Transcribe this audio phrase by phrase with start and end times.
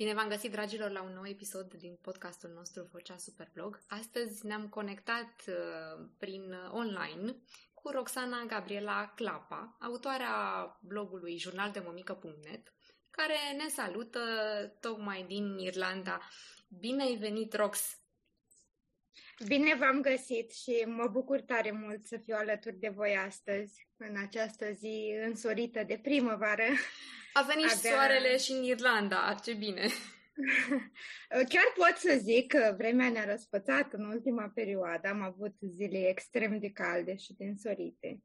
[0.00, 3.80] Bine v-am găsit, dragilor, la un nou episod din podcastul nostru Vocea Superblog.
[3.88, 7.36] Astăzi ne-am conectat uh, prin online
[7.74, 10.32] cu Roxana Gabriela Clapa, autoarea
[10.82, 12.72] blogului jurnaldemomică.net,
[13.10, 14.20] care ne salută
[14.80, 16.20] tocmai din Irlanda.
[16.68, 17.99] Bine ai venit, Rox!
[19.46, 24.16] Bine v-am găsit și mă bucur tare mult să fiu alături de voi astăzi, în
[24.26, 26.62] această zi însorită de primăvară.
[27.32, 27.90] A venit Abia...
[27.90, 29.86] soarele și în Irlanda, ce bine!
[31.52, 35.08] Chiar pot să zic că vremea ne-a răspățat în ultima perioadă.
[35.08, 38.22] Am avut zile extrem de calde și de însorite.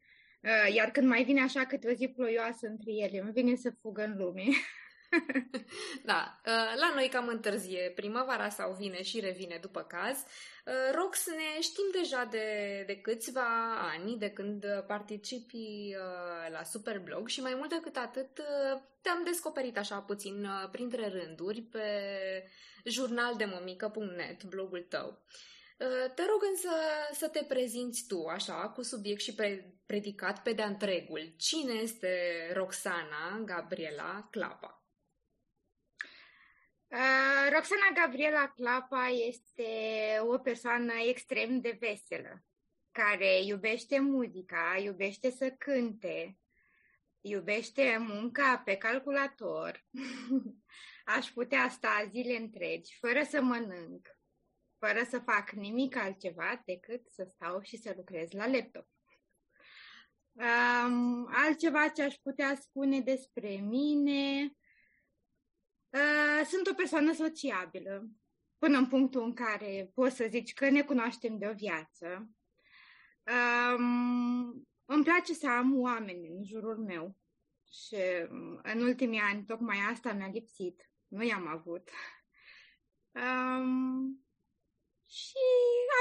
[0.74, 4.04] Iar când mai vine așa câte o zi ploioasă între ele, îmi vine să fugă
[4.04, 4.44] în lume.
[6.12, 6.42] da,
[6.76, 10.18] la noi cam întârzie primăvara sau vine și revine după caz.
[10.66, 17.28] Uh, Rox, ne știm deja de, de câțiva ani, de când participi uh, la Superblog
[17.28, 21.88] și mai mult decât atât uh, te-am descoperit așa puțin printre rânduri pe
[22.86, 25.24] jurnaldemomică.net, blogul tău.
[26.16, 26.70] Te rog însă
[27.12, 31.34] să te prezinți tu, așa, cu subiect și pre- predicat pe de-a întregul.
[31.38, 32.10] Cine este
[32.54, 34.75] Roxana Gabriela Clapa?
[36.96, 39.68] Uh, Roxana Gabriela Clapa este
[40.22, 42.44] o persoană extrem de veselă,
[42.92, 46.38] care iubește muzica, iubește să cânte,
[47.22, 49.86] iubește munca pe calculator.
[51.18, 54.18] Aș putea sta zile întregi fără să mănânc,
[54.78, 58.88] fără să fac nimic altceva decât să stau și să lucrez la laptop.
[60.32, 64.52] Um, altceva ce aș putea spune despre mine,
[65.96, 68.10] Uh, sunt o persoană sociabilă,
[68.58, 72.30] până în punctul în care poți să zici că ne cunoaștem de o viață.
[73.78, 77.18] Um, îmi place să am oameni în jurul meu
[77.72, 77.96] și
[78.30, 80.90] um, în ultimii ani tocmai asta mi-a lipsit.
[81.08, 81.90] Nu i-am avut.
[83.12, 84.26] Um,
[85.08, 85.46] și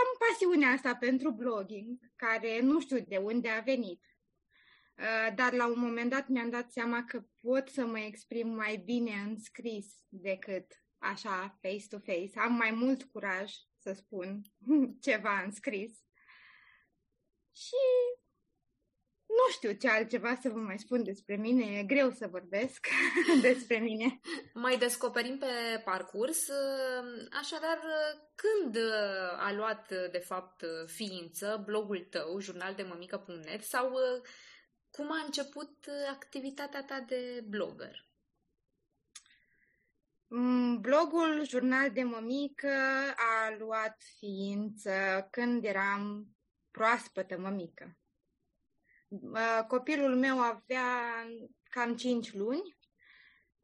[0.02, 4.13] am pasiunea asta pentru blogging, care nu știu de unde a venit.
[4.98, 8.76] Uh, dar la un moment dat mi-am dat seama că pot să mă exprim mai
[8.76, 10.66] bine în scris decât
[10.98, 12.38] așa face-to-face.
[12.38, 14.42] Am mai mult curaj să spun
[15.06, 15.92] ceva în scris.
[17.52, 17.84] Și
[19.26, 22.86] nu știu ce altceva să vă mai spun despre mine, e greu să vorbesc
[23.48, 24.20] despre mine.
[24.54, 26.48] Mai descoperim pe parcurs,
[27.40, 27.80] așadar,
[28.34, 28.76] când
[29.38, 33.92] a luat de fapt ființă blogul tău, jurnaldemămică.net sau
[34.96, 38.08] cum a început uh, activitatea ta de blogger?
[40.26, 42.76] Mm, blogul Jurnal de Mămică
[43.16, 46.28] a luat ființă când eram
[46.70, 47.98] proaspătă mămică.
[49.08, 51.26] Uh, copilul meu avea
[51.70, 52.76] cam 5 luni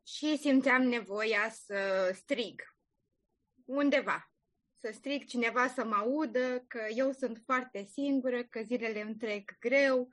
[0.06, 2.62] și simțeam nevoia să strig
[3.64, 4.30] undeva,
[4.78, 9.58] să strig cineva să mă audă, că eu sunt foarte singură, că zilele îmi trec
[9.58, 10.08] greu,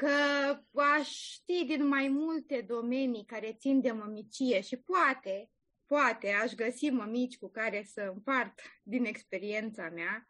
[0.00, 5.50] că aș ști din mai multe domenii care țin de mămicie și poate,
[5.86, 10.26] poate aș găsi mămici cu care să împart din experiența mea.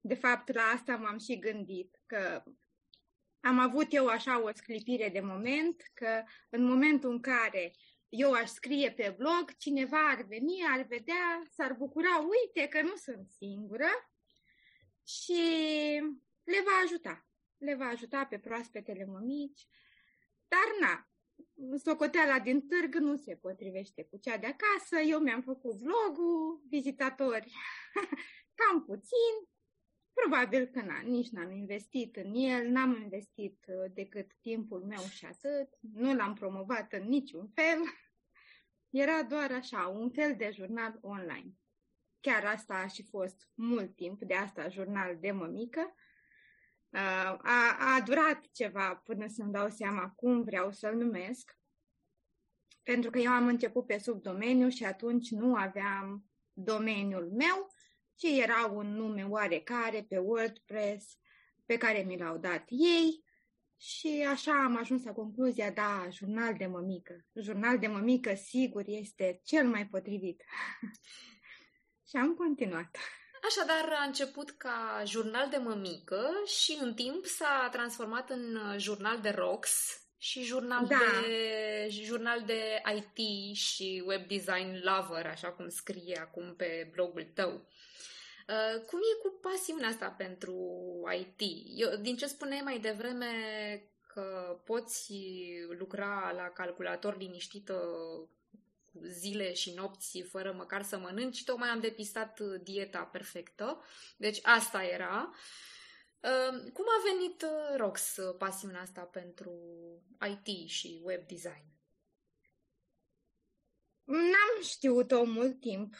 [0.00, 2.42] De fapt, la asta m-am și gândit, că
[3.40, 7.72] am avut eu așa o sclipire de moment, că în momentul în care
[8.08, 12.96] eu aș scrie pe blog, cineva ar veni, ar vedea, s-ar bucura, uite că nu
[12.96, 14.10] sunt singură
[15.04, 15.42] și
[16.44, 17.29] le va ajuta
[17.60, 19.68] le va ajuta pe proaspetele mămici,
[20.48, 21.08] dar na,
[21.78, 27.52] socoteala din târg nu se potrivește cu cea de acasă, eu mi-am făcut vlogul, vizitatori
[28.58, 29.48] cam puțin,
[30.12, 35.26] probabil că na, nici n-am investit în el, n-am investit uh, decât timpul meu și
[35.26, 37.78] atât, nu l-am promovat în niciun fel,
[39.04, 41.54] era doar așa, un fel de jurnal online.
[42.20, 46.09] Chiar asta a și fost mult timp, de asta jurnal de mămică, Uh,
[46.92, 51.58] a, a durat ceva până să-mi dau seama cum vreau să-l numesc,
[52.82, 57.74] pentru că eu am început pe subdomeniu și atunci nu aveam domeniul meu,
[58.14, 61.18] ci era un nume oarecare pe WordPress
[61.66, 63.24] pe care mi l-au dat ei
[63.76, 67.26] și așa am ajuns la concluzia, da, jurnal de mămică.
[67.34, 70.44] Jurnal de mămică, sigur, este cel mai potrivit.
[72.08, 72.96] și am continuat.
[73.48, 79.20] Așadar, a început ca jurnal de mămică și în timp s-a transformat în uh, jurnal
[79.20, 80.96] de rocks și jurnal, da.
[81.26, 87.52] de, jurnal de IT și web design lover, așa cum scrie acum pe blogul tău.
[88.48, 90.54] Uh, cum e cu pasiunea asta pentru
[91.18, 91.40] IT?
[91.76, 93.26] Eu, din ce spuneai mai devreme
[94.06, 95.12] că poți
[95.78, 97.82] lucra la calculator liniștită
[99.02, 103.84] zile și nopți fără măcar să mănânci, tocmai am depistat dieta perfectă.
[104.16, 105.34] Deci asta era.
[106.20, 109.52] Uh, cum a venit, uh, Rox, pasiunea asta pentru
[110.30, 111.64] IT și web design?
[114.04, 115.94] N-am știut-o mult timp.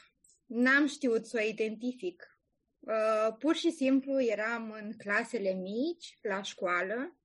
[0.46, 2.38] N-am știut să o identific.
[2.78, 7.19] Uh, pur și simplu eram în clasele mici, la școală, uh,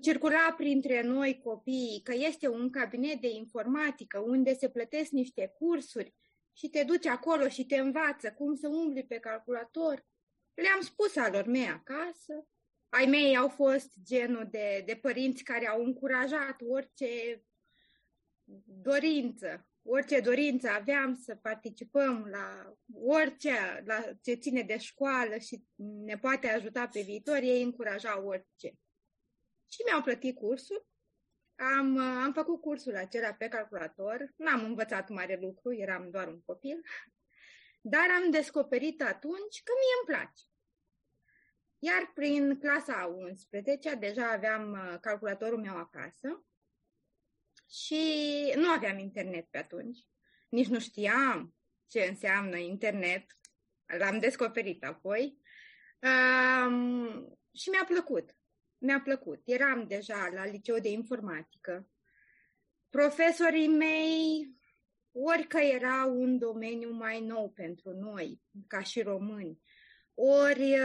[0.00, 6.14] circula printre noi copii că este un cabinet de informatică unde se plătesc niște cursuri
[6.52, 10.06] și te duci acolo și te învață cum să umbli pe calculator.
[10.54, 12.46] Le-am spus alor mei acasă.
[12.88, 17.42] Ai mei au fost genul de, de părinți care au încurajat orice
[18.82, 25.64] dorință orice dorință aveam să participăm la orice la ce ține de școală și
[26.04, 28.78] ne poate ajuta pe viitor, ei încurajau orice.
[29.68, 30.86] Și mi-au plătit cursul.
[31.56, 34.32] Am, am făcut cursul acela pe calculator.
[34.36, 36.80] N-am învățat mare lucru, eram doar un copil.
[37.80, 40.42] Dar am descoperit atunci că mie îmi place.
[41.78, 46.44] Iar prin clasa 11 deja aveam uh, calculatorul meu acasă
[47.70, 48.02] și
[48.56, 49.98] nu aveam internet pe atunci.
[50.48, 51.54] Nici nu știam
[51.86, 53.38] ce înseamnă internet.
[53.98, 55.38] L-am descoperit apoi.
[55.98, 58.33] Um, și mi-a plăcut.
[58.84, 59.40] Mi-a plăcut.
[59.44, 61.88] Eram deja la liceu de informatică.
[62.90, 64.50] Profesorii mei,
[65.12, 69.60] orică era un domeniu mai nou pentru noi, ca și români,
[70.14, 70.76] ori,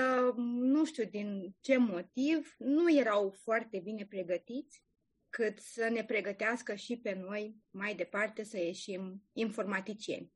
[0.44, 4.84] nu știu din ce motiv, nu erau foarte bine pregătiți
[5.30, 10.34] cât să ne pregătească și pe noi mai departe să ieșim informaticieni.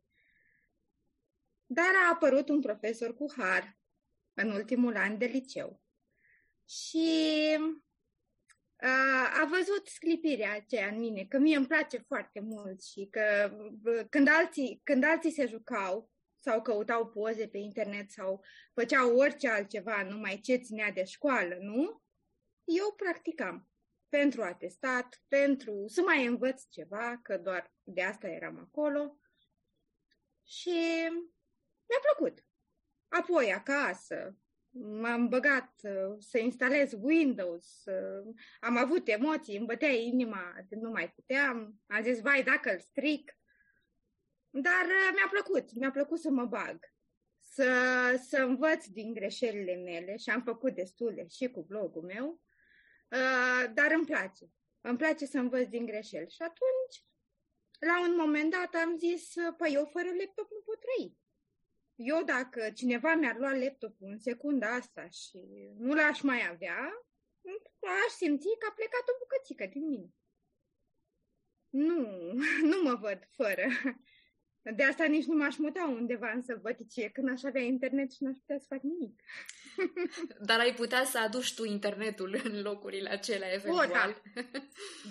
[1.65, 3.77] Dar a apărut un profesor cu har
[4.33, 5.82] în ultimul an de liceu
[6.73, 7.57] și
[9.41, 13.57] a văzut sclipirea aceea în mine, că mie îmi place foarte mult și că
[14.09, 18.43] când alții, când alții se jucau sau căutau poze pe internet sau
[18.73, 22.01] făceau orice altceva, numai ce ținea de școală, nu?
[22.63, 23.67] Eu practicam
[24.09, 29.17] pentru atestat, pentru să mai învăț ceva, că doar de asta eram acolo.
[30.43, 30.75] Și
[31.85, 32.45] mi-a plăcut.
[33.07, 34.37] Apoi, acasă,
[34.75, 41.11] m-am băgat uh, să instalez Windows, uh, am avut emoții, îmi bătea inima, nu mai
[41.15, 43.37] puteam, am zis, vai, dacă îl stric.
[44.49, 46.79] Dar uh, mi-a plăcut, mi-a plăcut să mă bag,
[47.39, 47.71] să,
[48.29, 52.41] să învăț din greșelile mele și am făcut destule și cu blogul meu
[53.13, 54.45] Uh, dar îmi place.
[54.81, 56.29] Îmi place să învăț din greșeli.
[56.29, 56.95] Și atunci,
[57.79, 61.17] la un moment dat, am zis, păi eu fără laptop nu pot trăi.
[62.03, 65.39] Eu dacă cineva mi-ar lua laptopul în secunda asta și
[65.77, 67.05] nu l-aș mai avea,
[68.05, 70.09] aș simți că a plecat o bucățică din mine.
[71.69, 72.33] Nu,
[72.71, 73.65] nu mă văd fără.
[74.75, 78.37] De asta nici nu m-aș muta undeva în sălbăticie când aș avea internet și n-aș
[78.37, 79.21] putea să fac nimic.
[80.47, 83.89] Dar ai putea să aduci tu internetul în locurile acelea, eventual.
[83.89, 84.15] O, da.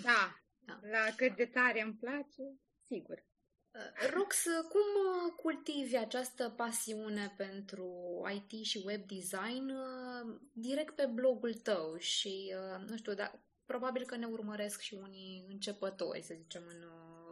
[0.03, 0.41] da.
[0.65, 0.79] da.
[0.81, 2.43] La cât de tare îmi place,
[2.85, 3.25] sigur.
[3.73, 7.91] Uh, Rox, cum uh, cultivi această pasiune pentru
[8.33, 12.53] IT și web design uh, direct pe blogul tău și,
[12.87, 16.83] nu știu, dar probabil că ne urmăresc și unii începători, să zicem, în,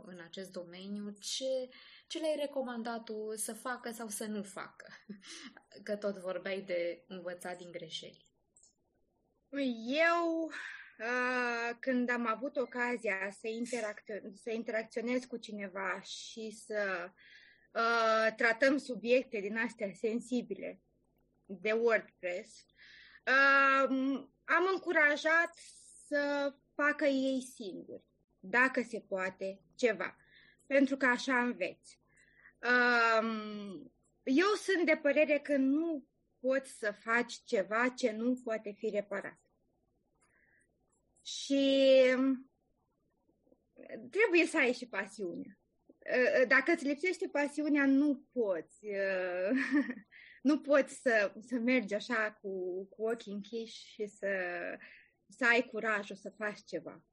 [0.05, 1.15] în acest domeniu.
[1.19, 1.69] Ce,
[2.07, 4.87] ce le-ai recomandat tu să facă sau să nu facă?
[5.83, 8.25] Că tot vorbeai de învățat din greșeli.
[9.85, 10.80] Eu, uh,
[11.79, 17.11] când am avut ocazia să, interacționez, să interacționez cu cineva și să
[17.71, 20.81] uh, tratăm subiecte din astea sensibile
[21.45, 22.65] de WordPress,
[23.25, 23.89] uh,
[24.43, 25.53] am încurajat
[26.07, 28.03] să facă ei singuri,
[28.39, 30.15] dacă se poate, ceva.
[30.65, 31.99] Pentru că așa înveți.
[33.21, 33.91] Um,
[34.23, 36.05] eu sunt de părere că nu
[36.39, 39.50] poți să faci ceva ce nu poate fi reparat.
[41.21, 42.03] Și
[44.09, 45.59] trebuie să ai și pasiune.
[45.87, 48.85] Uh, dacă îți lipsește pasiunea, nu poți.
[48.85, 49.49] Uh,
[50.49, 54.27] nu poți să, să mergi așa cu, cu ochii închiși și să,
[55.27, 57.03] să ai curajul să faci ceva.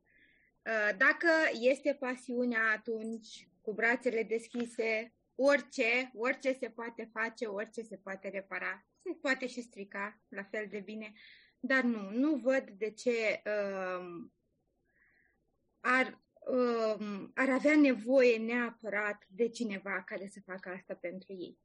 [0.65, 1.29] Uh, dacă
[1.61, 8.87] este pasiunea, atunci cu brațele deschise, orice, orice se poate face, orice se poate repara,
[9.03, 11.13] se poate și strica la fel de bine,
[11.61, 14.33] dar nu, nu văd de ce um,
[15.81, 21.59] ar, um, ar avea nevoie neapărat de cineva care să facă asta pentru ei.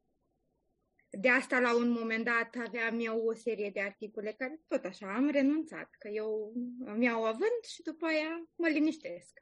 [1.10, 5.14] De asta, la un moment dat, aveam eu o serie de articole care tot așa
[5.14, 6.54] am renunțat, că eu
[6.96, 9.42] mi-au având și după aia mă liniștesc.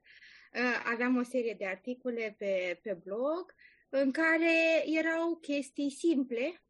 [0.54, 3.56] uh, aveam o serie de articole pe, pe blog
[3.90, 6.64] în care erau chestii simple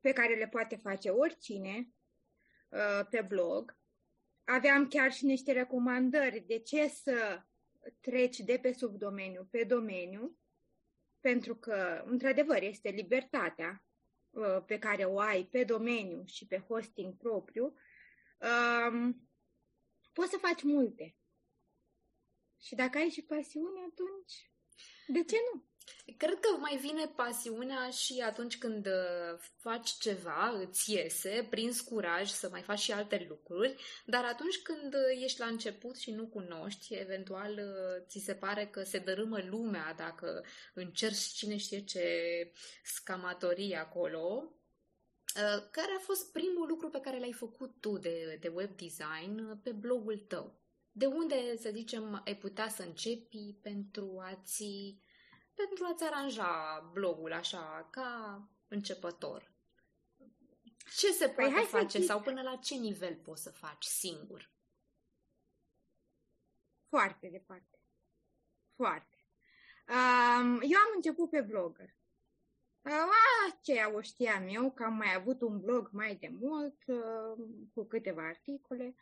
[0.00, 1.88] pe care le poate face oricine
[2.70, 3.78] uh, pe blog.
[4.44, 7.42] Aveam chiar și niște recomandări de ce să
[8.00, 10.38] treci de pe subdomeniu pe domeniu,
[11.20, 13.84] pentru că, într-adevăr, este libertatea
[14.30, 17.74] uh, pe care o ai pe domeniu și pe hosting propriu,
[18.90, 19.28] um,
[20.12, 21.16] poți să faci multe.
[22.60, 24.50] Și dacă ai și pasiune, atunci
[25.06, 25.69] de ce nu?
[26.16, 32.30] Cred că mai vine pasiunea și atunci când uh, faci ceva, îți iese, prinzi curaj
[32.30, 36.26] să mai faci și alte lucruri, dar atunci când uh, ești la început și nu
[36.26, 40.44] cunoști, eventual uh, ți se pare că se dărâmă lumea dacă
[40.74, 42.04] încerci cine știe ce
[42.84, 44.54] scamatorii acolo,
[45.70, 49.70] care a fost primul lucru pe care l-ai făcut tu de, de web design pe
[49.70, 50.60] blogul tău?
[50.92, 54.98] De unde, să zicem, ai putea să începi pentru a-ți
[55.66, 59.52] pentru a-ți aranja blogul așa, ca începător.
[60.96, 64.50] Ce se păi poate face să sau până la ce nivel poți să faci singur?
[66.88, 67.78] Foarte departe.
[68.74, 69.16] Foarte.
[69.88, 71.94] Um, eu am început pe blogger.
[72.82, 77.44] Uh, ce o știam eu, că am mai avut un blog mai de mult, uh,
[77.74, 78.94] cu câteva articole,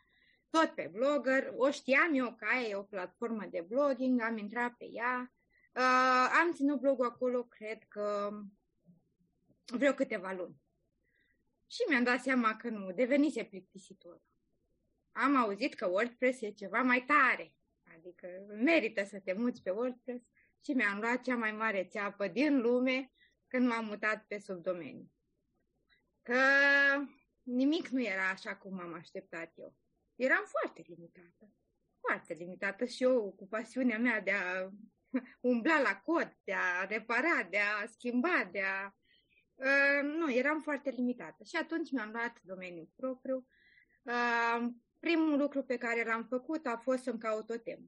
[0.49, 1.53] tot pe blogger.
[1.55, 5.33] O știam eu că e o platformă de blogging, am intrat pe ea,
[5.79, 8.31] Uh, am ținut blogul acolo, cred că
[9.65, 10.61] vreo câteva luni.
[11.67, 14.21] Și mi-am dat seama că nu, devenise plictisitor.
[15.11, 17.55] Am auzit că WordPress e ceva mai tare,
[17.95, 20.25] adică merită să te muți pe WordPress
[20.63, 23.11] și mi-am luat cea mai mare țeapă din lume
[23.47, 25.11] când m-am mutat pe subdomeniu.
[26.21, 26.39] Că
[27.43, 29.75] nimic nu era așa cum am așteptat eu.
[30.15, 31.53] Eram foarte limitată.
[31.99, 34.69] Foarte limitată și eu cu pasiunea mea de a
[35.41, 38.93] umbla la cod, de a repara, de a schimba, de a...
[39.55, 41.43] Uh, nu, eram foarte limitată.
[41.43, 43.47] Și atunci mi-am luat domeniul propriu.
[44.01, 44.67] Uh,
[44.99, 47.87] primul lucru pe care l-am făcut a fost să-mi caut o temă.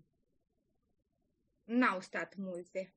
[1.64, 2.96] N-au stat multe.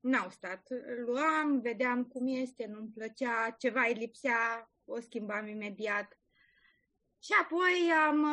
[0.00, 0.68] N-au stat.
[1.04, 6.18] Luam, vedeam cum este, nu-mi plăcea, ceva îi lipsea, o schimbam imediat.
[7.18, 8.26] Și apoi am,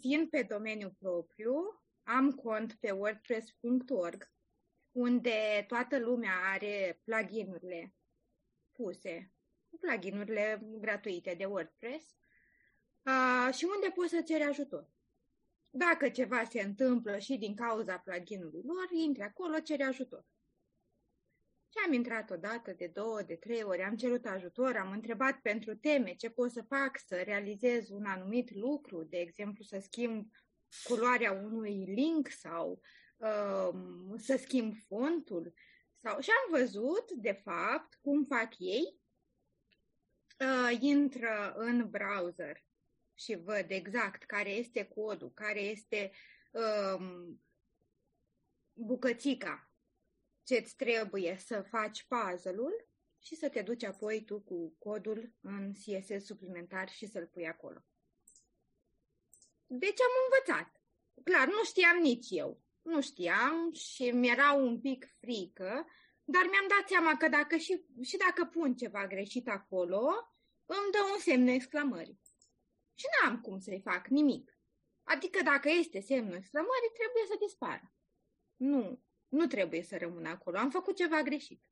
[0.00, 4.30] fiind pe domeniul propriu, am cont pe wordpress.org
[4.92, 7.94] unde toată lumea are pluginurile
[8.72, 9.32] puse,
[9.80, 12.16] pluginurile gratuite de WordPress
[13.02, 14.90] uh, și unde poți să ceri ajutor.
[15.70, 20.26] Dacă ceva se întâmplă și din cauza pluginului lor, intri acolo, ceri ajutor.
[21.68, 25.40] Și am intrat o dată, de două, de trei ori, am cerut ajutor, am întrebat
[25.40, 30.30] pentru teme ce pot să fac să realizez un anumit lucru, de exemplu să schimb
[30.84, 33.09] culoarea unui link sau Um,
[34.16, 35.54] să schimb fontul.
[36.02, 36.20] Sau...
[36.20, 38.98] Și am văzut, de fapt, cum fac ei.
[40.38, 42.64] Uh, intră în browser
[43.14, 46.12] și văd exact care este codul, care este
[46.52, 47.42] um,
[48.72, 49.70] bucățica
[50.50, 56.24] ce-ți trebuie să faci puzzle-ul și să te duci apoi tu cu codul în CSS
[56.24, 57.84] suplimentar și să-l pui acolo.
[59.66, 60.82] Deci am învățat.
[61.24, 65.86] Clar, nu știam nici eu nu știam și mi-era un pic frică,
[66.24, 70.32] dar mi-am dat seama că dacă și, și dacă pun ceva greșit acolo,
[70.66, 72.20] îmi dă un semn exclamării.
[72.94, 74.58] Și n-am cum să-i fac nimic.
[75.02, 77.92] Adică dacă este semnul exclamării, trebuie să dispară.
[78.56, 80.58] Nu, nu trebuie să rămână acolo.
[80.58, 81.62] Am făcut ceva greșit.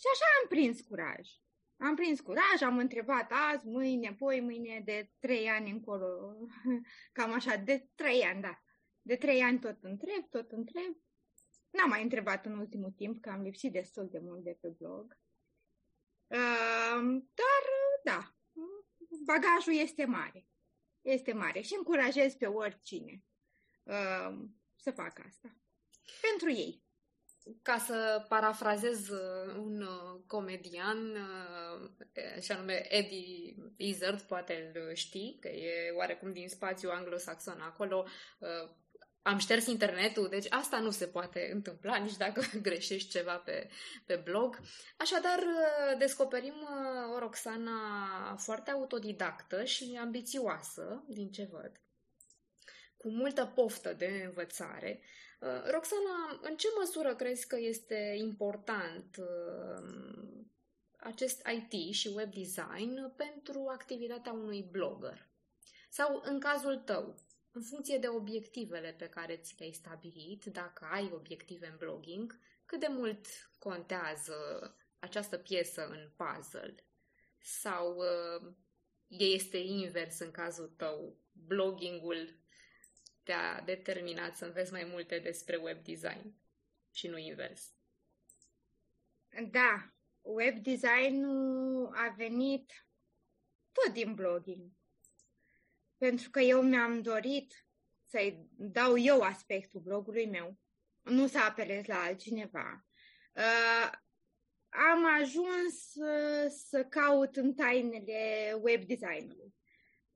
[0.00, 1.28] Și așa am prins curaj.
[1.76, 6.36] Am prins curaj, am întrebat azi, mâine, poi mâine, de trei ani încolo,
[7.12, 8.62] cam așa, de trei ani, da.
[9.06, 10.96] De trei ani tot întreb, tot întreb.
[11.70, 15.18] N-am mai întrebat în ultimul timp, că am lipsit destul de mult de pe blog.
[16.26, 17.64] Uh, dar,
[18.04, 18.34] da,
[19.24, 20.46] bagajul este mare.
[21.02, 23.22] Este mare și încurajez pe oricine
[23.82, 24.38] uh,
[24.76, 25.56] să facă asta.
[26.20, 26.82] Pentru ei.
[27.62, 35.36] Ca să parafrazez uh, un uh, comedian, uh, și anume Eddie Izzard, poate îl știi,
[35.40, 38.06] că e oarecum din spațiu anglosaxon acolo,
[39.24, 43.68] am șters internetul, deci asta nu se poate întâmpla nici dacă greșești ceva pe,
[44.06, 44.60] pe blog.
[44.96, 51.80] Așadar, uh, descoperim uh, o Roxana foarte autodidactă și ambițioasă, din ce văd,
[52.96, 55.00] cu multă poftă de învățare.
[55.40, 59.16] Uh, Roxana, în ce măsură crezi că este important
[60.96, 65.28] acest IT și web design pentru activitatea unui blogger?
[65.88, 67.14] Sau, în cazul tău,
[67.54, 72.80] în funcție de obiectivele pe care ți le-ai stabilit, dacă ai obiective în blogging, cât
[72.80, 73.26] de mult
[73.58, 74.34] contează
[74.98, 76.74] această piesă în puzzle?
[77.38, 78.54] Sau uh,
[79.06, 81.18] este invers în cazul tău?
[81.32, 82.38] Bloggingul
[83.22, 86.34] te-a determinat să înveți mai multe despre web design
[86.92, 87.74] și nu invers?
[89.50, 92.86] Da, web design-ul a venit
[93.72, 94.70] tot din blogging.
[96.04, 97.66] Pentru că eu mi-am dorit
[98.02, 100.58] să-i dau eu aspectul blogului meu,
[101.02, 102.86] nu să apelez la altcineva.
[103.32, 103.90] Uh,
[104.68, 109.54] am ajuns uh, să caut în tainele web designului,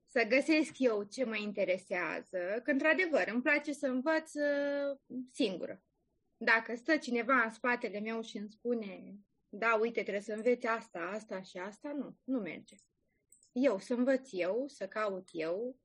[0.05, 4.97] să găsesc eu ce mă interesează, că într-adevăr îmi place să învăț uh,
[5.31, 5.83] singură.
[6.37, 9.15] Dacă stă cineva în spatele meu și îmi spune,
[9.49, 12.75] da, uite, trebuie să înveți asta, asta și asta, nu, nu merge.
[13.51, 15.77] Eu să învăț eu, să caut eu,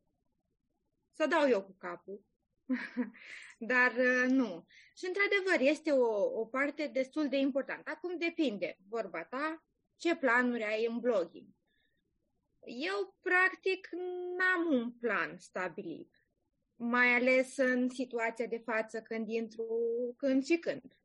[1.13, 2.25] să dau eu cu capul.
[3.59, 4.67] Dar uh, nu.
[4.97, 7.91] Și într-adevăr este o, o parte destul de importantă.
[7.91, 9.65] Acum depinde, vorba ta,
[9.97, 11.49] ce planuri ai în blogging.
[12.67, 13.89] Eu, practic,
[14.37, 16.25] n-am un plan stabilit,
[16.75, 19.67] mai ales în situația de față când intru
[20.17, 20.99] când și când.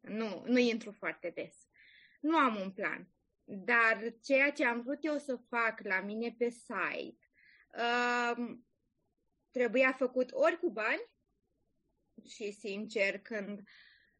[0.00, 1.68] Nu, nu intru foarte des.
[2.20, 3.08] Nu am un plan.
[3.54, 7.18] Dar ceea ce am vrut eu să fac la mine pe site
[7.74, 8.56] uh,
[9.50, 11.10] trebuia făcut ori cu bani
[12.24, 13.62] și, sincer, când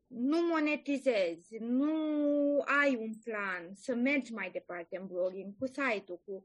[0.06, 6.44] nu monetizezi, nu ai un plan să mergi mai departe în blogging, cu site-ul, cu...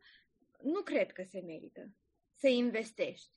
[0.61, 1.89] nu cred că se merită
[2.33, 3.31] să investești.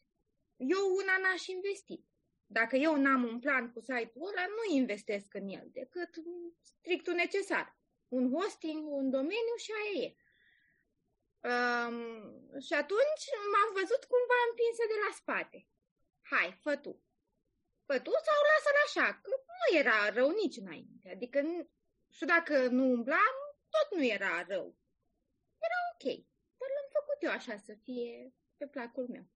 [0.57, 2.01] Eu una n-aș investi.
[2.47, 6.11] Dacă eu n-am un plan cu site-ul ăla, nu investesc în el, decât
[6.63, 7.80] strictul necesar.
[8.17, 10.09] Un hosting, un domeniu și aia e.
[11.51, 11.97] Um,
[12.67, 15.59] și atunci m-am văzut cumva împinsă de la spate.
[16.31, 16.93] Hai, fă tu.
[17.87, 21.11] Fă tu sau lasă-l așa, că nu era rău nici înainte.
[21.11, 21.39] Adică,
[22.17, 23.37] și dacă nu umblam,
[23.75, 24.67] tot nu era rău.
[25.67, 26.05] Era ok,
[26.59, 29.27] dar l-am făcut eu așa să fie pe placul meu.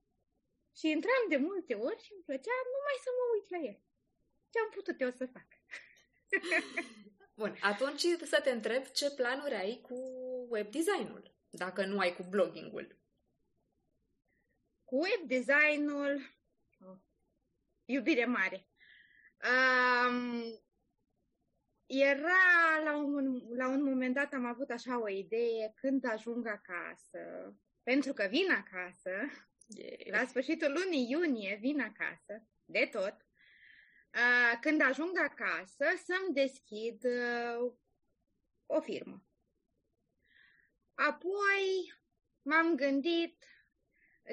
[0.79, 3.79] Și intram de multe ori și îmi plăcea numai să mă uit la el.
[4.51, 5.49] Ce am putut eu să fac?
[7.35, 9.95] Bun, atunci să te întreb ce planuri ai cu
[10.49, 12.99] web designul dacă nu ai cu bloggingul?
[14.85, 16.21] Cu web designul,
[16.81, 16.99] oh,
[17.85, 18.67] iubire mare.
[19.45, 20.43] Um,
[21.87, 27.55] era la un, la un moment dat am avut așa o idee când ajung acasă,
[27.83, 29.11] pentru că vin acasă,
[29.67, 30.21] yeah.
[30.21, 33.17] la sfârșitul lunii iunie vin acasă, de tot,
[34.15, 37.73] uh, când ajung acasă să-mi deschid uh,
[38.67, 39.25] o firmă.
[40.95, 41.95] Apoi
[42.43, 43.45] m-am gândit,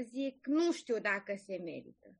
[0.02, 2.16] zic, nu știu dacă se merită.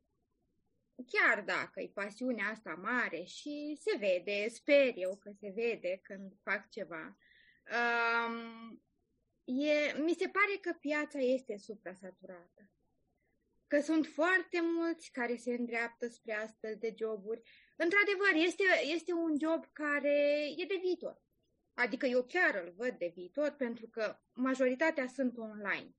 [1.08, 6.34] Chiar dacă e pasiunea asta mare și se vede, sper eu că se vede când
[6.44, 7.18] fac ceva,
[8.28, 8.84] um,
[9.44, 12.70] e, mi se pare că piața este suprasaturată.
[13.72, 17.42] Că sunt foarte mulți care se îndreaptă spre astfel de joburi.
[17.76, 21.22] Într-adevăr, este, este un job care e de viitor.
[21.74, 25.96] Adică eu chiar îl văd de viitor pentru că majoritatea sunt online.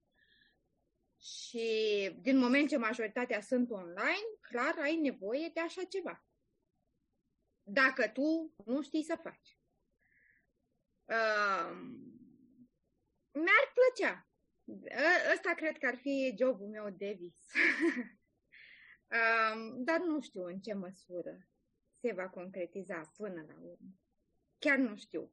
[1.20, 1.68] Și
[2.20, 6.26] din moment ce majoritatea sunt online, clar ai nevoie de așa ceva.
[7.62, 9.58] Dacă tu nu știi să faci.
[11.04, 11.76] Uh,
[13.30, 14.26] mi-ar plăcea.
[15.32, 17.52] Ăsta cred că ar fi jobul meu de vis.
[19.08, 21.38] uh, dar nu știu în ce măsură
[22.00, 23.88] se va concretiza până la urmă.
[24.58, 25.32] Chiar nu știu.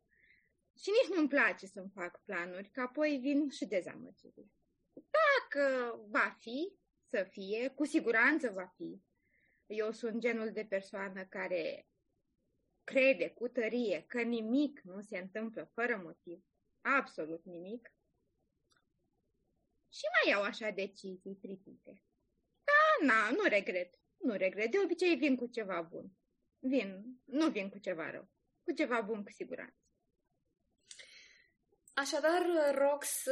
[0.82, 4.52] Și nici nu-mi place să-mi fac planuri, că apoi vin și dezamăgirile.
[4.94, 6.74] Dacă va fi,
[7.10, 9.02] să fie, cu siguranță va fi.
[9.66, 11.88] Eu sunt genul de persoană care
[12.84, 16.44] crede cu tărie că nimic nu se întâmplă fără motiv.
[16.82, 17.94] Absolut nimic.
[19.92, 22.04] Și mai iau așa decizii pripite.
[22.64, 24.00] Da, na, nu regret.
[24.18, 24.72] Nu regret.
[24.72, 26.12] De obicei vin cu ceva bun.
[26.60, 28.30] Vin, nu vin cu ceva rău.
[28.64, 29.78] Cu ceva bun, cu siguranță.
[31.94, 33.24] Așadar, Rox,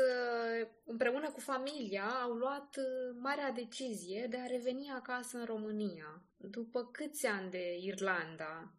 [0.84, 6.86] împreună cu familia, au luat uh, marea decizie de a reveni acasă în România, după
[6.86, 8.74] câți ani de Irlanda?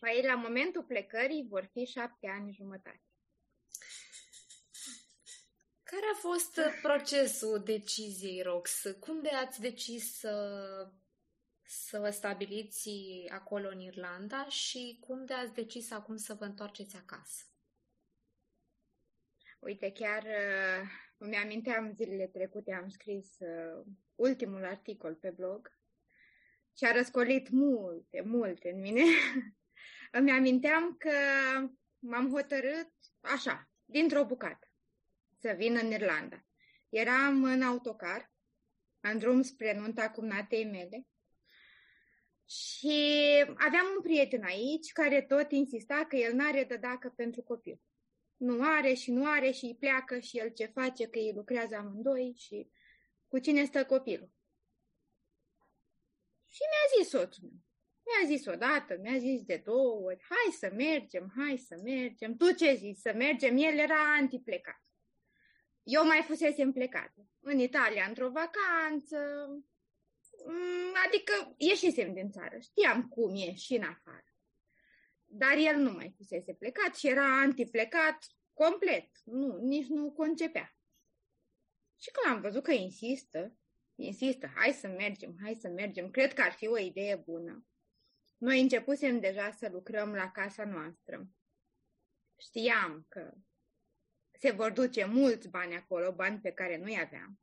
[0.00, 3.13] Păi, la momentul plecării vor fi șapte ani jumătate.
[5.94, 8.82] Care a fost procesul deciziei, Rox?
[9.00, 10.92] Cum de ați decis să,
[11.62, 12.90] să vă stabiliți
[13.28, 17.44] acolo în Irlanda și cum de ați decis acum să vă întoarceți acasă?
[19.58, 25.78] Uite, chiar uh, îmi aminteam zilele trecute, am scris uh, ultimul articol pe blog
[26.76, 29.02] și a răscolit multe, multe în mine.
[30.18, 31.16] îmi aminteam că
[31.98, 34.68] m-am hotărât așa, dintr-o bucată,
[35.44, 36.44] să vin în Irlanda.
[36.88, 38.32] Eram în autocar,
[39.00, 41.06] în drum spre nunta cumnatei mele
[42.48, 42.98] și
[43.56, 47.80] aveam un prieten aici care tot insista că el n-are de dacă pentru copil.
[48.36, 51.74] Nu are și nu are și îi pleacă și el ce face, că ei lucrează
[51.74, 52.70] amândoi și
[53.28, 54.30] cu cine stă copilul.
[56.48, 57.62] Și mi-a zis soțul meu.
[58.04, 62.36] Mi-a zis odată, mi-a zis de două ori, hai să mergem, hai să mergem.
[62.36, 63.56] Tu ce zici, să mergem?
[63.56, 64.84] El era antiplecat.
[65.84, 67.28] Eu mai fusesem plecată.
[67.40, 69.18] În Italia, într-o vacanță,
[70.46, 72.58] mm, adică ieșisem din țară.
[72.58, 74.24] Știam cum e și în afară.
[75.24, 78.18] Dar el nu mai fusese plecat și era antiplecat
[78.52, 79.10] complet.
[79.24, 80.76] Nu, nici nu concepea.
[82.00, 83.56] Și când am văzut că insistă,
[83.94, 87.66] insistă, hai să mergem, hai să mergem, cred că ar fi o idee bună.
[88.36, 91.28] Noi începusem deja să lucrăm la casa noastră.
[92.36, 93.34] Știam că
[94.38, 97.40] se vor duce mulți bani acolo, bani pe care nu-i aveam.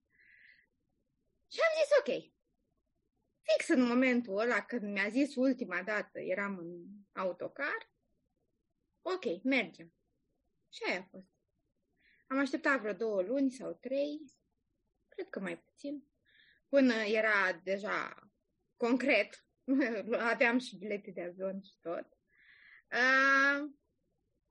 [1.51, 2.33] Și am zis ok.
[3.41, 7.91] Fix în momentul ăla când mi-a zis ultima dată, eram în autocar,
[9.01, 9.93] ok, mergem.
[10.69, 11.29] Și aia a fost.
[12.27, 14.19] Am așteptat vreo două luni sau trei,
[15.07, 16.03] cred că mai puțin,
[16.69, 18.29] până era deja
[18.77, 19.45] concret,
[20.33, 22.07] aveam și bilete de avion și tot.
[22.91, 23.69] Uh,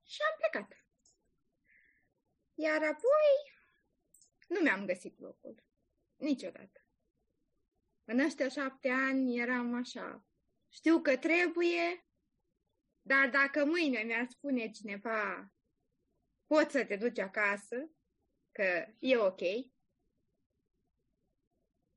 [0.03, 0.80] și am plecat.
[2.63, 3.53] Iar apoi
[4.49, 5.65] nu mi-am găsit locul.
[6.17, 6.85] Niciodată.
[8.05, 10.25] În ăștia șapte ani eram așa.
[10.69, 12.07] Știu că trebuie,
[13.03, 15.53] dar dacă mâine mi-ar spune cineva
[16.47, 17.91] poți să te duci acasă,
[18.53, 19.41] că e ok,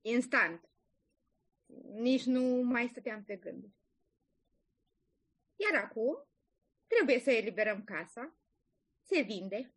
[0.01, 0.69] instant.
[1.91, 3.73] Nici nu mai stăteam pe gânduri.
[5.55, 6.27] Iar acum
[6.87, 8.37] trebuie să eliberăm casa,
[9.01, 9.73] se vinde,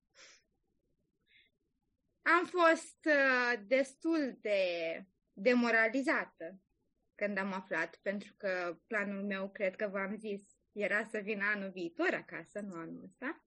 [2.26, 4.60] am fost uh, destul de
[5.32, 6.60] demoralizată
[7.14, 11.70] când am aflat, pentru că planul meu, cred că v-am zis, era să vin anul
[11.70, 13.44] viitor acasă, nu anul ăsta.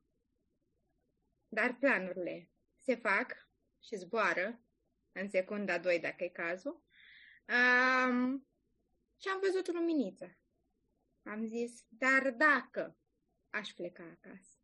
[1.48, 3.50] Dar planurile se fac
[3.84, 4.62] și zboară
[5.12, 6.84] în secunda 2, dacă e cazul.
[7.48, 8.48] Um,
[9.22, 10.38] și am văzut luminiță.
[11.24, 12.98] Am zis, dar dacă
[13.50, 14.58] aș pleca acasă,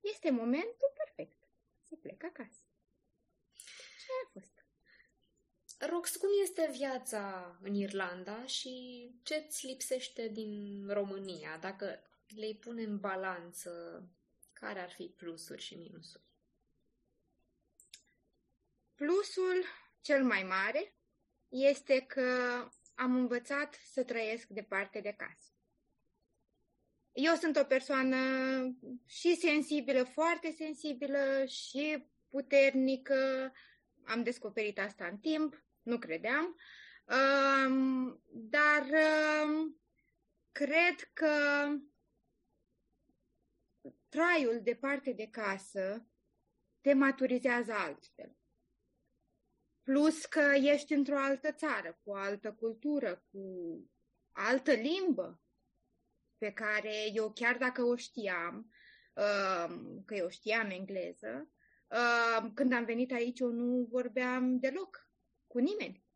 [0.00, 1.48] este momentul perfect
[1.82, 2.67] să plec acasă
[4.24, 4.64] a fost.
[5.78, 11.58] Rox, cum este viața în Irlanda și ce îți lipsește din România?
[11.60, 12.02] Dacă
[12.36, 14.02] le pune în balanță,
[14.52, 16.24] care ar fi plusuri și minusuri?
[18.94, 19.64] Plusul
[20.00, 20.94] cel mai mare
[21.48, 22.30] este că
[22.94, 25.52] am învățat să trăiesc departe de casă.
[27.12, 28.16] Eu sunt o persoană
[29.06, 33.52] și sensibilă, foarte sensibilă și puternică,
[34.08, 36.56] am descoperit asta în timp, nu credeam,
[37.04, 38.82] um, dar
[39.44, 39.80] um,
[40.52, 41.32] cred că
[44.08, 46.06] traiul departe de casă
[46.80, 48.36] te maturizează altfel.
[49.82, 53.40] Plus că ești într-o altă țară, cu o altă cultură, cu
[54.32, 55.42] altă limbă,
[56.38, 58.72] pe care eu chiar dacă o știam,
[59.12, 61.50] um, că eu știam engleză,
[62.54, 65.10] când am venit aici, eu nu vorbeam deloc
[65.46, 66.06] cu nimeni.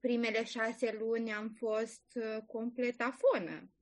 [0.00, 3.72] Primele șase luni am fost uh, complet afonă.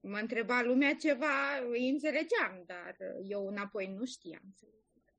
[0.00, 5.14] Mă întreba lumea ceva, îi înțelegeam, dar uh, eu înapoi nu știam să le zic.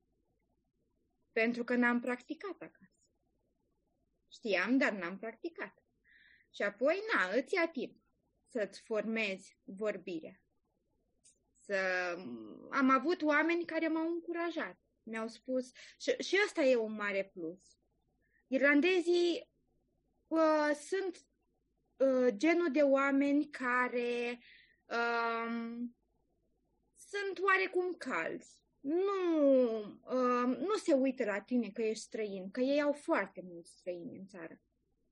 [1.31, 2.93] Pentru că n-am practicat acasă.
[4.31, 5.83] Știam, dar n-am practicat.
[6.53, 8.03] Și apoi, na, îți ia timp
[8.47, 10.41] să-ți formezi vorbirea.
[11.59, 11.77] Să...
[12.69, 17.77] Am avut oameni care m-au încurajat mi-au spus, și, și asta e un mare plus.
[18.47, 19.49] Irlandezii
[20.27, 21.25] uh, sunt
[21.97, 24.39] uh, genul de oameni care
[24.85, 25.77] uh,
[26.95, 28.57] sunt oarecum calzi.
[28.79, 33.71] Nu, uh, nu se uită la tine că ești străin, că ei au foarte mulți
[33.71, 34.61] străini în țară.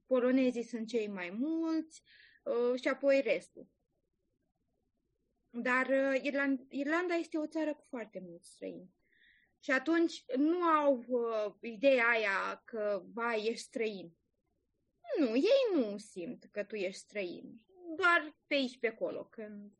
[0.05, 2.01] Polonezii sunt cei mai mulți
[2.43, 3.67] uh, și apoi restul.
[5.49, 8.95] Dar uh, Irlanda, Irlanda este o țară cu foarte mulți străini.
[9.67, 14.17] Și atunci nu au uh, ideea aia că, ba, ești străin.
[15.19, 17.61] Nu, ei nu simt că tu ești străin.
[17.95, 19.71] Doar pe aici, pe acolo, când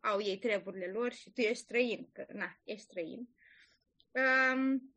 [0.00, 3.28] au ei treburile lor și tu ești străin, că, na, ești străin.
[4.10, 4.96] Um,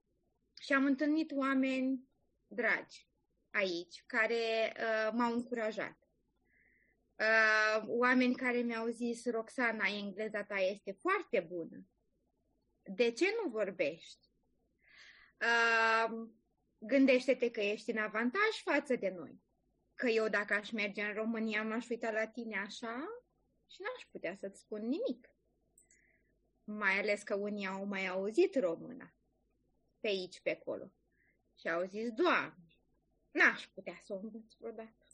[0.61, 2.09] Și am întâlnit oameni
[2.47, 3.09] dragi
[3.51, 6.09] aici, care uh, m-au încurajat.
[7.15, 11.85] Uh, oameni care mi-au zis, Roxana, engleza ta este foarte bună.
[12.83, 14.28] De ce nu vorbești?
[15.41, 16.27] Uh,
[16.77, 19.41] gândește-te că ești în avantaj față de noi.
[19.95, 23.23] Că eu dacă aș merge în România m-aș uita la tine așa
[23.67, 25.29] și n-aș putea să-ți spun nimic.
[26.63, 29.13] Mai ales că unii au mai auzit româna
[29.99, 30.91] pe aici, pe acolo.
[31.59, 32.77] Și au zis, Doamne,
[33.31, 35.05] n-aș putea să o învăț vreodată.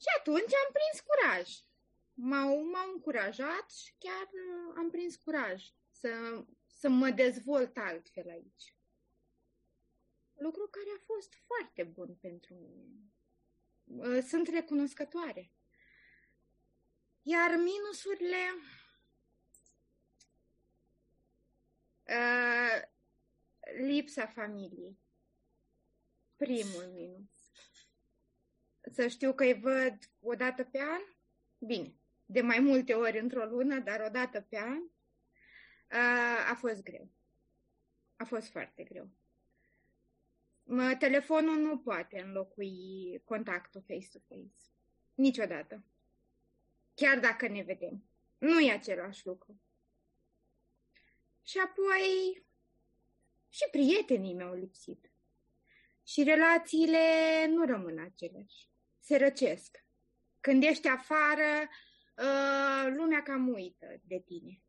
[0.00, 1.48] Și atunci am prins curaj.
[2.14, 8.74] M-au, m-au încurajat și chiar uh, am prins curaj să, să mă dezvolt altfel aici.
[10.34, 12.86] Lucru care a fost foarte bun pentru mine.
[13.84, 15.50] Uh, sunt recunoscătoare.
[17.22, 18.36] Iar minusurile...
[22.04, 22.82] Uh,
[23.76, 24.98] lipsa familiei.
[26.36, 27.30] Primul minus.
[28.92, 31.00] Să știu că îi văd o dată pe an?
[31.58, 31.94] Bine,
[32.26, 34.82] de mai multe ori într-o lună, dar o dată pe an
[36.48, 37.08] a fost greu.
[38.16, 39.10] A fost foarte greu.
[40.98, 44.70] Telefonul nu poate înlocui contactul face-to-face.
[45.14, 45.84] Niciodată.
[46.94, 48.04] Chiar dacă ne vedem.
[48.38, 49.60] Nu e același lucru.
[51.42, 52.42] Și apoi
[53.48, 55.10] și prietenii mi-au lipsit.
[56.06, 56.98] Și relațiile
[57.46, 58.68] nu rămân aceleași.
[59.00, 59.84] Se răcesc.
[60.40, 61.68] Când ești afară,
[62.16, 64.62] uh, lumea cam uită de tine.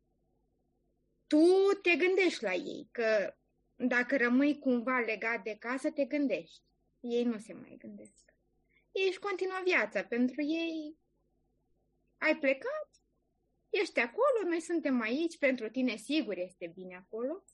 [1.30, 3.34] Tu te gândești la ei, că
[3.76, 6.62] dacă rămâi cumva legat de casă, te gândești.
[7.00, 8.34] Ei nu se mai gândesc.
[8.92, 10.04] Ei își continuă viața.
[10.04, 10.96] Pentru ei
[12.18, 12.88] ai plecat,
[13.70, 17.44] ești acolo, noi suntem aici, pentru tine sigur este bine acolo.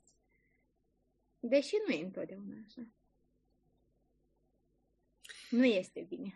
[1.40, 2.86] Deși nu e întotdeauna așa.
[5.50, 6.34] Nu este bine.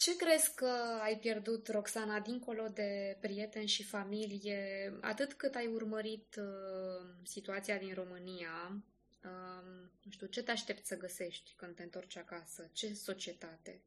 [0.00, 6.36] Ce crezi că ai pierdut, Roxana, dincolo de prieteni și familie, atât cât ai urmărit
[6.36, 8.82] uh, situația din România?
[9.24, 12.70] Uh, nu știu, ce te aștepți să găsești când te întorci acasă?
[12.72, 13.82] Ce societate?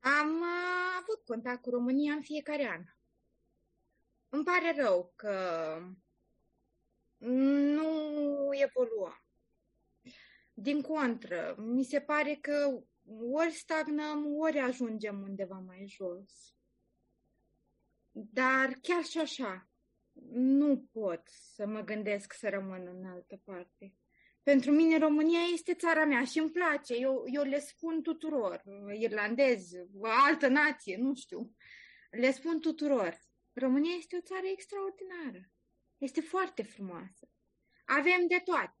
[0.00, 2.84] Am uh, avut contact cu România în fiecare an.
[4.28, 5.78] Îmi pare rău că
[7.18, 9.24] nu evolua.
[10.54, 12.82] Din contră, mi se pare că
[13.32, 16.54] ori stagnăm, ori ajungem undeva mai jos.
[18.10, 19.70] Dar chiar și așa,
[20.32, 23.94] nu pot să mă gândesc să rămân în altă parte.
[24.42, 26.94] Pentru mine România este țara mea și îmi place.
[26.94, 28.62] Eu, eu le spun tuturor,
[28.98, 31.54] irlandezi, altă nație, nu știu.
[32.10, 33.18] Le spun tuturor.
[33.52, 35.50] România este o țară extraordinară.
[35.98, 37.28] Este foarte frumoasă.
[37.84, 38.76] Avem de toate.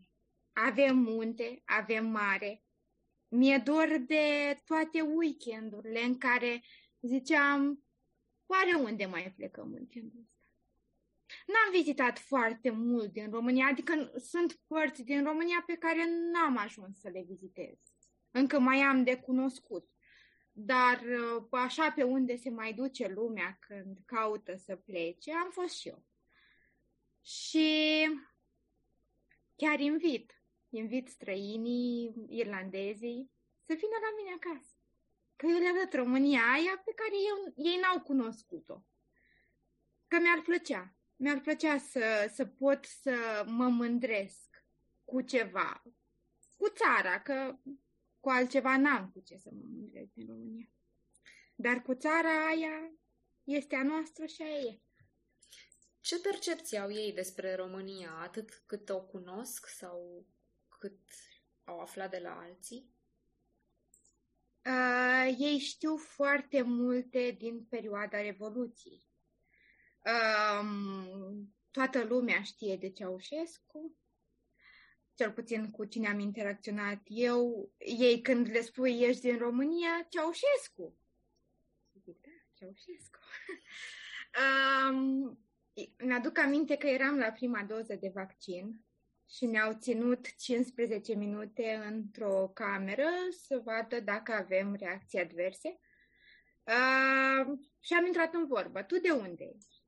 [0.52, 2.62] Avem munte, avem mare.
[3.32, 6.62] Mi-e dor de toate weekendurile în care
[7.00, 7.84] ziceam,
[8.46, 10.34] oare unde mai plecăm weekendul ăsta?
[11.46, 17.00] N-am vizitat foarte mult din România, adică sunt părți din România pe care n-am ajuns
[17.00, 17.78] să le vizitez.
[18.30, 19.88] Încă mai am de cunoscut.
[20.52, 25.78] Dar uh, așa pe unde se mai duce lumea când caută să plece, am fost
[25.78, 26.04] și eu.
[27.22, 28.08] Și
[29.56, 30.39] chiar invit,
[30.70, 33.30] invit străinii, irlandezii,
[33.66, 34.74] să vină la mine acasă.
[35.36, 38.84] Că eu le arăt România aia pe care eu, ei n-au cunoscut-o.
[40.06, 40.94] Că mi-ar plăcea.
[41.16, 44.64] Mi-ar plăcea să, să pot să mă mândresc
[45.04, 45.82] cu ceva,
[46.56, 47.58] cu țara, că
[48.20, 50.70] cu altceva n-am cu ce să mă mândresc din România.
[51.54, 52.92] Dar cu țara aia
[53.44, 54.80] este a noastră și aia e.
[56.00, 60.26] Ce percepție au ei despre România, atât cât o cunosc sau
[60.80, 60.98] cât
[61.64, 62.90] au aflat de la alții?
[64.64, 69.08] Uh, ei știu foarte multe din perioada Revoluției.
[70.04, 70.68] Uh,
[71.70, 73.96] toată lumea știe de Ceaușescu,
[75.14, 80.96] cel puțin cu cine am interacționat eu, ei când le spui ești din România, Ceaușescu.
[82.04, 83.18] Zic, da, Ceaușescu.
[84.90, 85.38] um,
[85.98, 88.84] mi-aduc aminte că eram la prima doză de vaccin
[89.30, 93.08] și ne-au ținut 15 minute într-o cameră
[93.46, 95.78] să vadă dacă avem reacții adverse.
[96.62, 98.82] Uh, și am intrat în vorbă.
[98.82, 99.82] Tu de unde ești?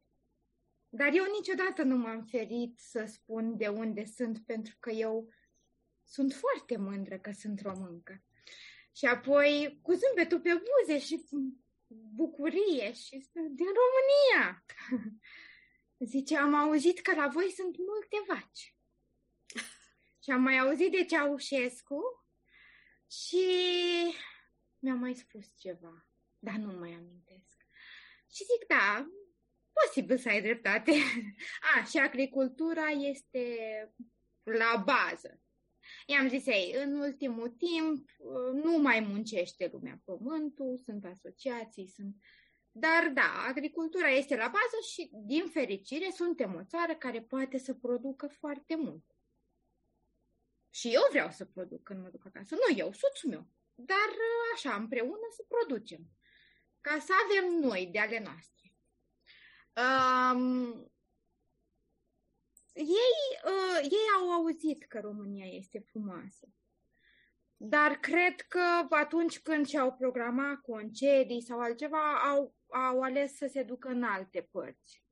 [0.88, 5.28] Dar eu niciodată nu m-am ferit să spun de unde sunt, pentru că eu
[6.04, 8.22] sunt foarte mândră că sunt româncă.
[8.96, 11.24] Și apoi cu zâmbetul pe buze și
[12.14, 14.64] bucurie și din România.
[16.12, 18.76] Zice, am auzit că la voi sunt multe vaci.
[20.22, 22.00] Și am mai auzit de Ceaușescu
[23.10, 23.46] și
[24.78, 26.06] mi-a mai spus ceva,
[26.38, 27.66] dar nu mai amintesc.
[28.32, 29.06] Și zic, da,
[29.72, 30.92] posibil să ai dreptate.
[31.74, 33.46] A, și agricultura este
[34.42, 35.40] la bază.
[36.06, 38.10] I-am zis, ei, în ultimul timp
[38.52, 42.16] nu mai muncește lumea pământul, sunt asociații, sunt...
[42.74, 47.74] Dar da, agricultura este la bază și, din fericire, suntem o țară care poate să
[47.74, 49.11] producă foarte mult.
[50.74, 52.54] Și eu vreau să produc când mă duc acasă.
[52.54, 53.46] Nu eu, soțul meu.
[53.74, 54.08] Dar
[54.54, 56.00] așa, împreună să producem.
[56.80, 58.74] Ca să avem noi de ale noastre.
[59.76, 60.92] Um,
[62.72, 66.48] ei, uh, ei au auzit că România este frumoasă.
[67.56, 73.62] Dar cred că atunci când și-au programat concedii sau altceva, au, au ales să se
[73.62, 75.04] ducă în alte părți.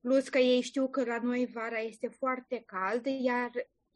[0.00, 3.50] Plus că ei știu că la noi vara este foarte cald, iar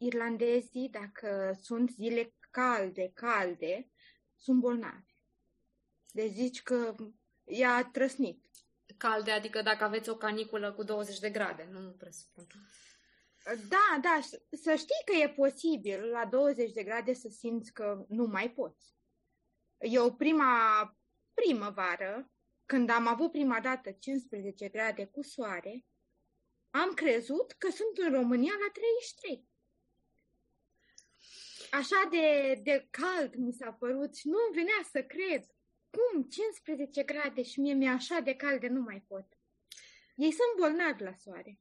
[0.05, 3.89] irlandezii, dacă sunt zile calde, calde,
[4.35, 5.15] sunt bolnavi.
[6.11, 6.95] Deci zici că
[7.43, 8.45] i-a trăsnit.
[8.97, 12.47] Calde, adică dacă aveți o caniculă cu 20 de grade, nu presupun.
[13.69, 14.19] Da, da,
[14.51, 18.95] să știi că e posibil la 20 de grade să simți că nu mai poți.
[19.77, 20.49] Eu prima
[21.33, 22.31] primăvară,
[22.65, 25.85] când am avut prima dată 15 grade cu soare,
[26.69, 29.47] am crezut că sunt în România la 33.
[31.75, 35.45] Așa de, de cald mi s-a părut și nu venea să cred.
[35.89, 36.23] Cum?
[36.23, 39.27] 15 grade și mie mi-e așa de cald de nu mai pot.
[40.15, 41.59] Ei sunt bolnavi la soare.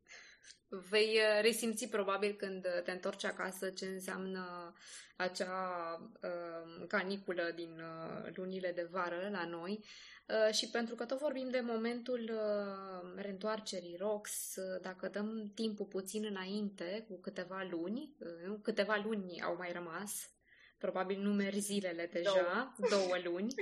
[0.68, 4.74] Vei uh, resimți probabil când uh, te întorci acasă ce înseamnă
[5.16, 9.84] acea uh, caniculă din uh, lunile de vară la noi.
[10.28, 15.86] Uh, și pentru că tot vorbim de momentul uh, reîntoarcerii ROX, uh, dacă dăm timpul
[15.86, 20.30] puțin înainte, cu câteva luni, uh, câteva luni au mai rămas,
[20.78, 23.54] probabil numeri zilele deja, două, două luni,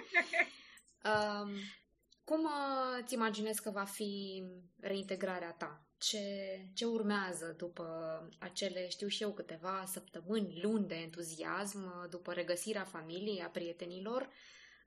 [1.05, 1.51] uh,
[2.29, 4.43] cum uh, îți imaginezi că va fi
[4.81, 5.87] reintegrarea ta?
[6.03, 7.87] Ce, ce urmează după
[8.39, 14.29] acele, știu și eu, câteva săptămâni, luni de entuziasm, după regăsirea familiei, a prietenilor.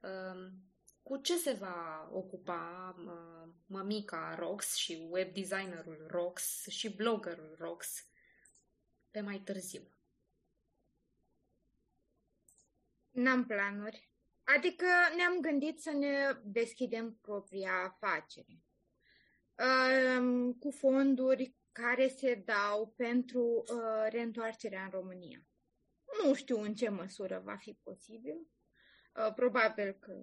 [0.02, 0.64] Um,
[1.04, 2.96] cu ce se va ocupa
[3.66, 8.08] mămica Rox și web designerul Rox și bloggerul Rox
[9.12, 9.90] pe mai târziu?
[13.12, 14.10] N-am planuri.
[14.44, 18.65] Adică ne-am gândit să ne deschidem propria afacere
[20.60, 25.46] cu fonduri care se dau pentru uh, reîntoarcerea în România.
[26.24, 28.48] Nu știu în ce măsură va fi posibil.
[29.16, 30.14] Uh, probabil că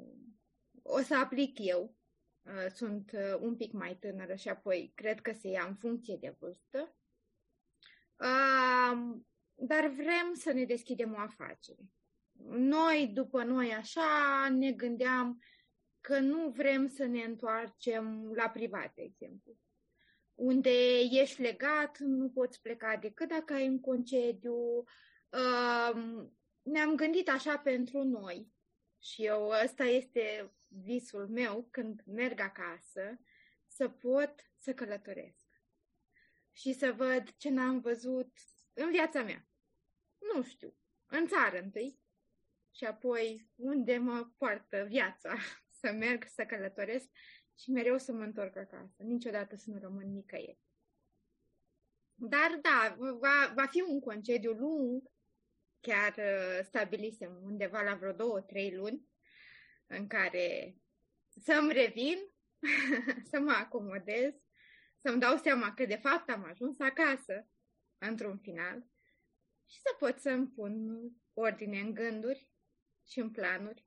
[0.83, 1.97] o să aplic eu.
[2.43, 6.37] Uh, sunt un pic mai tânără și apoi cred că se ia în funcție de
[6.39, 6.97] vârstă.
[9.55, 11.91] Dar vrem să ne deschidem o afacere.
[12.49, 15.43] Noi, după noi așa, ne gândeam
[16.03, 19.57] că nu vrem să ne întoarcem la privat, de exemplu.
[20.35, 24.85] Unde ești legat, nu poți pleca decât dacă ai un concediu.
[26.63, 28.53] Ne-am gândit așa pentru noi
[28.99, 33.21] și eu, ăsta este visul meu când merg acasă,
[33.67, 35.41] să pot să călătoresc
[36.51, 38.33] și să văd ce n-am văzut
[38.73, 39.49] în viața mea.
[40.35, 42.01] Nu știu, în țară întâi
[42.71, 45.35] și apoi unde mă poartă viața
[45.83, 47.09] să merg, să călătoresc
[47.59, 49.03] și mereu să mă întorc acasă.
[49.03, 50.61] Niciodată să nu rămân nicăieri.
[52.15, 55.11] Dar da, va, va fi un concediu lung,
[55.81, 59.09] chiar uh, stabilisem undeva la vreo două, trei luni,
[59.87, 60.77] în care
[61.41, 62.19] să-mi revin,
[63.31, 64.33] să mă acomodez,
[65.01, 67.49] să-mi dau seama că de fapt am ajuns acasă,
[67.99, 68.87] într-un final,
[69.67, 70.75] și să pot să-mi pun
[71.33, 72.51] ordine în gânduri
[73.07, 73.87] și în planuri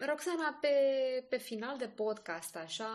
[0.00, 0.68] Roxana, pe,
[1.28, 2.90] pe final de podcast, așa,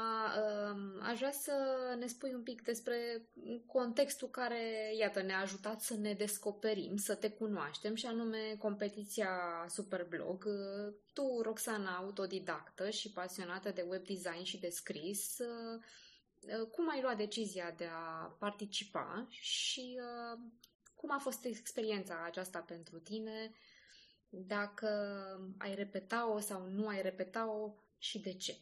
[0.74, 1.54] um, aș vrea să
[2.00, 3.30] ne spui un pic despre
[3.66, 9.30] contextul care, iată, ne-a ajutat să ne descoperim, să te cunoaștem, și anume competiția
[9.68, 10.48] Superblog.
[11.14, 15.82] Tu, Roxana, autodidactă și pasionată de web design și de scris, uh,
[16.72, 20.40] cum ai luat decizia de a participa și uh,
[20.94, 23.52] cum a fost experiența aceasta pentru tine?
[24.38, 24.88] Dacă
[25.58, 28.58] ai repeta-o sau nu ai repeta-o și de ce.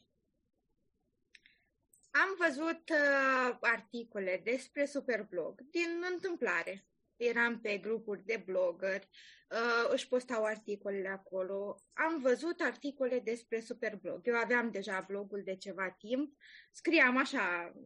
[2.12, 6.86] Am văzut uh, articole despre Superblog din întâmplare.
[7.16, 9.10] eram pe grupuri de blogări,
[9.50, 11.76] uh, își postau articolele acolo.
[11.94, 14.20] Am văzut articole despre Superblog.
[14.24, 16.38] Eu aveam deja blogul de ceva timp,
[16.72, 17.84] scriam așa uh,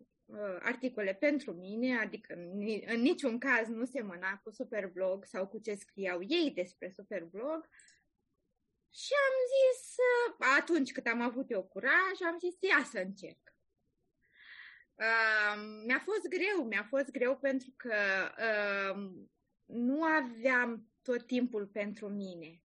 [0.60, 5.74] articole pentru mine, adică în, în niciun caz nu semăna cu Superblog sau cu ce
[5.74, 7.70] scriau ei despre Superblog.
[8.94, 13.56] Și am zis, uh, atunci când am avut eu curaj, am zis, ia să încerc.
[14.96, 17.96] Uh, mi-a fost greu, mi-a fost greu pentru că
[18.38, 19.12] uh,
[19.66, 22.62] nu aveam tot timpul pentru mine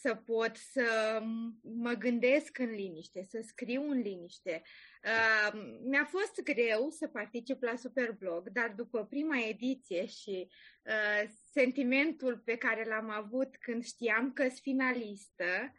[0.00, 1.20] să pot să
[1.62, 4.62] mă gândesc în liniște, să scriu în liniște.
[5.04, 10.48] Uh, mi-a fost greu să particip la Superblog, dar după prima ediție și
[10.82, 15.72] uh, sentimentul pe care l-am avut când știam că sunt finalistă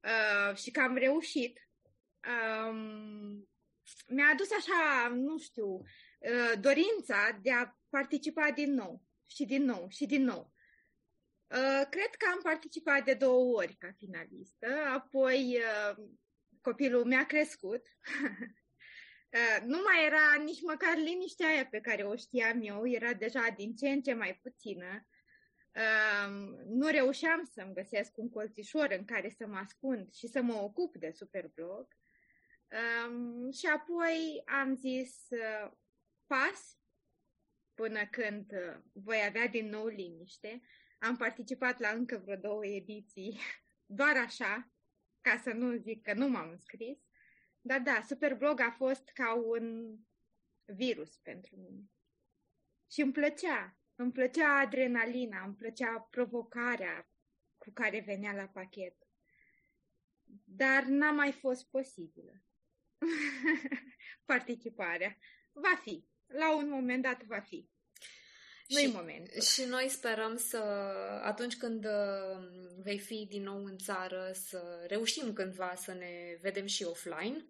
[0.00, 1.68] uh, și că am reușit,
[2.70, 3.48] um,
[4.08, 9.86] mi-a adus așa, nu știu, uh, dorința de a participa din nou și din nou
[9.88, 10.54] și din nou.
[11.48, 16.04] Uh, cred că am participat de două ori ca finalistă, apoi uh,
[16.60, 17.86] copilul mi-a crescut.
[19.66, 23.74] nu mai era nici măcar liniștea aia pe care o știam eu, era deja din
[23.74, 25.06] ce în ce mai puțină.
[26.66, 30.96] Nu reușeam să-mi găsesc un colțișor în care să mă ascund și să mă ocup
[30.96, 31.88] de Superblog.
[32.68, 35.70] Um, și apoi am zis uh,
[36.26, 36.78] pas
[37.74, 40.62] până când uh, voi avea din nou liniște.
[40.98, 43.38] Am participat la încă vreo două ediții,
[44.00, 44.70] doar așa,
[45.20, 46.98] ca să nu zic că nu m-am înscris.
[47.60, 49.96] Dar da, Superblog a fost ca un
[50.64, 51.90] virus pentru mine.
[52.90, 57.10] Și îmi plăcea, îmi plăcea adrenalina, îmi plăcea provocarea
[57.58, 58.96] cu care venea la pachet.
[60.44, 62.42] Dar n-a mai fost posibilă.
[64.24, 65.16] participarea.
[65.52, 66.08] Va fi.
[66.26, 67.70] La un moment dat va fi.
[68.68, 69.32] Nu și, moment.
[69.32, 70.56] Și noi sperăm să,
[71.22, 72.48] atunci când uh,
[72.82, 77.46] vei fi din nou în țară, să reușim cândva să ne vedem și offline.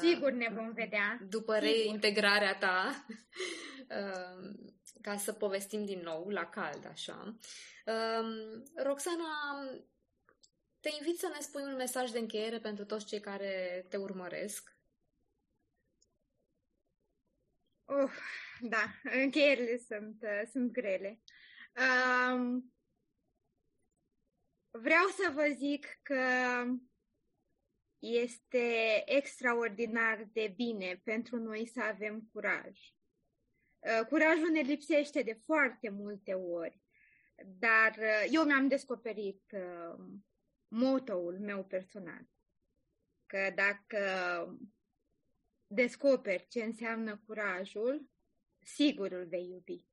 [0.00, 1.18] Sigur ne vom vedea.
[1.28, 1.68] După Sigur.
[1.68, 3.06] reintegrarea ta,
[3.98, 4.50] uh,
[5.02, 7.36] ca să povestim din nou la cald, așa.
[7.86, 9.30] Um, Roxana,
[10.80, 14.71] te invit să ne spui un mesaj de încheiere pentru toți cei care te urmăresc.
[17.84, 18.12] Uh,
[18.60, 21.20] da, încheierile sunt, uh, sunt grele.
[21.76, 22.74] Um,
[24.70, 26.24] vreau să vă zic că
[27.98, 32.78] este extraordinar de bine pentru noi să avem curaj.
[33.78, 36.80] Uh, curajul ne lipsește de foarte multe ori,
[37.44, 40.04] dar uh, eu mi-am descoperit uh,
[40.68, 42.26] motoul meu personal.
[43.26, 43.98] Că dacă
[45.74, 48.10] descoperi ce înseamnă curajul,
[48.58, 49.86] sigur îl vei iubi.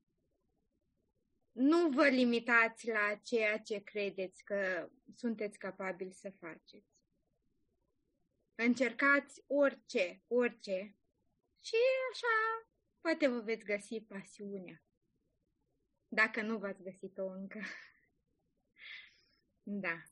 [1.51, 6.97] Nu vă limitați la ceea ce credeți că sunteți capabili să faceți.
[8.55, 10.95] Încercați orice, orice
[11.59, 11.75] și
[12.11, 12.69] așa
[13.01, 14.83] poate vă veți găsi pasiunea.
[16.07, 17.59] Dacă nu v-ați găsit-o încă.
[19.71, 20.03] Da.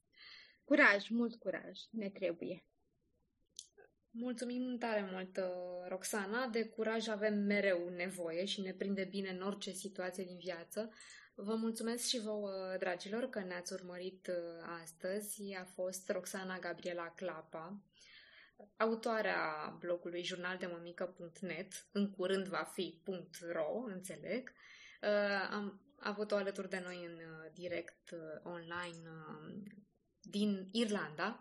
[0.64, 2.66] Curaj, mult curaj, ne trebuie.
[4.20, 6.48] Mulțumim tare mult, uh, Roxana.
[6.48, 10.94] De curaj avem mereu nevoie și ne prinde bine în orice situație din viață.
[11.36, 15.54] Vă mulțumesc și vouă, dragilor, că ne-ați urmărit uh, astăzi.
[15.54, 17.82] A fost Roxana Gabriela Clapa,
[18.78, 23.02] autoarea blogului jurnaldemămică.net, în curând va fi
[23.52, 24.52] .ro, înțeleg.
[25.02, 27.20] Uh, am avut-o alături de noi în
[27.54, 29.10] direct online
[30.22, 31.40] din Irlanda.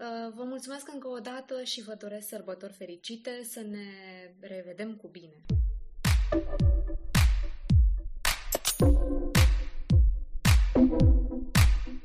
[0.00, 3.86] Uh, vă mulțumesc încă o dată și vă doresc sărbători fericite, să ne
[4.40, 5.44] revedem cu bine!
[8.78, 9.29] thank you